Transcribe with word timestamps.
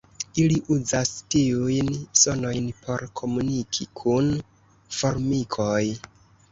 Ili 0.43 0.55
uzas 0.75 1.11
tiujn 1.35 1.91
sonojn 2.23 2.67
por 2.81 3.07
komuniki 3.21 3.89
kun 4.03 4.35
formikoj. 4.99 5.81